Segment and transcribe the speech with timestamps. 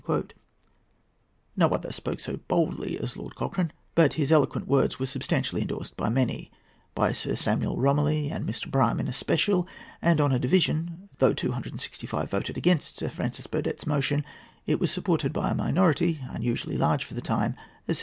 [1.55, 5.61] No other speaker spoke so boldly as Lord Cochrane; but his eloquent words were substantially
[5.61, 6.49] endorsed by many;
[6.95, 8.71] by Sir Samuel Romilly and Mr.
[8.71, 9.67] Brougham in especial;
[10.01, 14.25] and on a division, though 265 voted against Sir Francis Burdett's motion,
[14.65, 17.55] it was supported by a minority—unusually large for the time—of
[17.95, 17.97] 77.